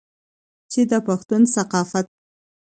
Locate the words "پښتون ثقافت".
1.07-2.07